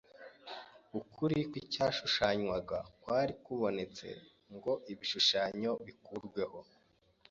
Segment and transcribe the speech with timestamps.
[0.99, 4.07] ukuri kw’icyashushanywaga kwari kubonetse
[4.55, 6.59] ngo ibishushanyo bikurweho.